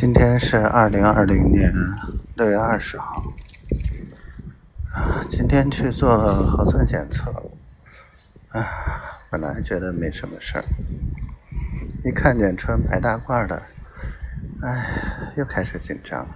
[0.00, 1.74] 今天是二零二零年
[2.36, 3.20] 六月二十号，
[5.28, 7.32] 今天去做核酸检测，
[8.50, 8.64] 啊，
[9.28, 10.64] 本来觉得没什么事儿，
[12.04, 13.60] 一看见穿白大褂的，
[14.62, 16.28] 哎，又开始紧张，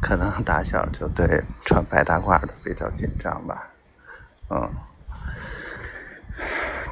[0.00, 3.70] 可能打小就对穿白大褂的比较紧张吧，
[4.50, 4.70] 嗯，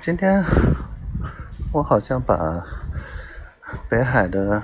[0.00, 0.42] 今天
[1.70, 2.66] 我好像把
[3.88, 4.60] 北海的。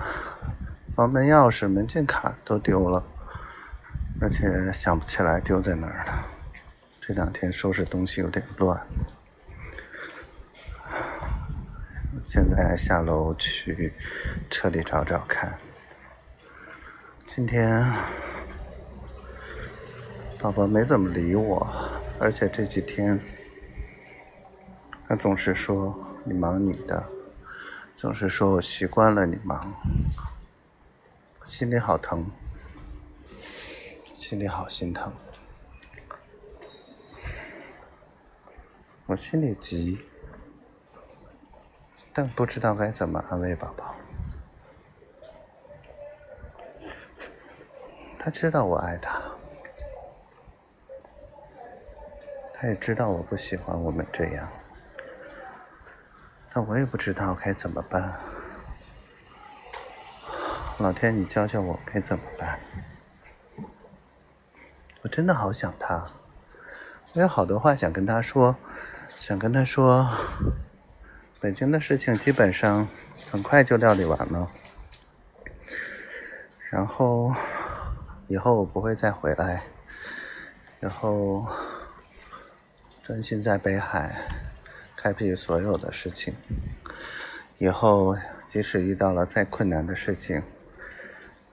[0.99, 3.05] 房门钥匙、门禁卡都丢了，
[4.21, 6.27] 而且想不起来丢在哪儿了。
[7.01, 8.85] 这两天收拾东西有点乱，
[12.21, 13.95] 现在下楼去
[14.51, 15.57] 车里找找看。
[17.25, 17.87] 今天
[20.41, 21.65] 宝宝没怎么理我，
[22.19, 23.21] 而且这几天
[25.07, 27.09] 他总是说你忙你的，
[27.95, 29.73] 总是说我习惯了你忙。
[31.49, 32.31] 心里好疼，
[34.13, 35.11] 心里好心疼，
[39.07, 40.07] 我心里急，
[42.13, 43.95] 但不知道该怎么安慰宝宝。
[48.19, 49.23] 他知道我爱他，
[52.53, 54.47] 他也知道我不喜欢我们这样，
[56.53, 58.21] 但我也不知道该怎么办。
[60.81, 62.61] 老天，你教教我该怎么办？
[65.03, 66.09] 我真的好想他，
[67.15, 68.57] 我有好多话想跟他说，
[69.17, 70.09] 想跟他说，
[71.41, 72.89] 北京的事情基本上
[73.29, 74.53] 很快就料理完了，
[76.71, 77.35] 然后
[78.29, 79.65] 以后我不会再回来，
[80.79, 81.45] 然后
[83.03, 84.15] 专心在北海
[84.95, 86.37] 开辟所有的事情，
[87.59, 90.41] 以后即使遇到了再困难的事情。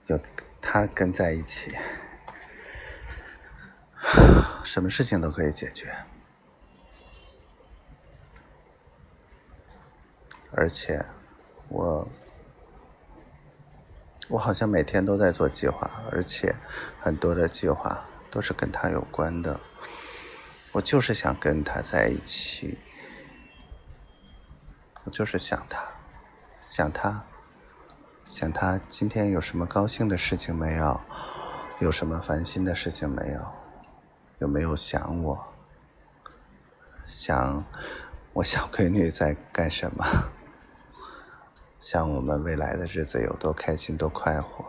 [0.06, 0.20] 有
[0.60, 1.76] 他跟在一起，
[4.62, 5.92] 什么事情都可以解决。
[10.52, 11.04] 而且，
[11.68, 12.08] 我
[14.28, 16.54] 我好像每天都在做计划，而且
[17.00, 19.60] 很多的计划都是跟他有关的。
[20.72, 22.78] 我就是想跟他在一起，
[25.04, 25.84] 我就是想他，
[26.66, 27.24] 想他。
[28.26, 31.00] 想他今天有什么高兴的事情没有？
[31.78, 33.40] 有什么烦心的事情没有？
[34.40, 35.46] 有没有想我？
[37.06, 37.64] 想
[38.32, 40.04] 我小闺女在干什么？
[41.78, 44.64] 想我们未来的日子有多开心多快活？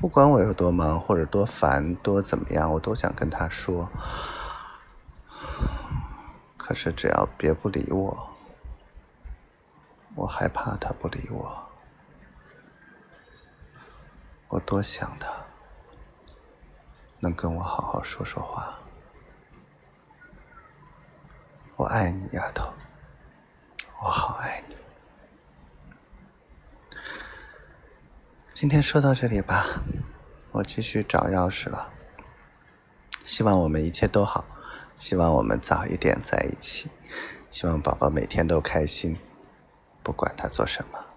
[0.00, 3.90] 不管我有多忙或者多烦多怎么样，我都想跟他说。
[6.56, 8.29] 可是只要别不理我。
[10.16, 11.68] 我害怕他不理我，
[14.48, 15.28] 我多想他
[17.20, 18.78] 能跟我好好说说话。
[21.76, 22.72] 我爱你，丫头，
[24.00, 24.76] 我好爱你。
[28.52, 29.80] 今天说到这里吧，
[30.52, 31.90] 我继续找钥匙了。
[33.24, 34.44] 希望我们一切都好，
[34.96, 36.90] 希望我们早一点在一起，
[37.48, 39.16] 希望宝宝每天都开心。
[40.10, 41.09] 不管他做什么。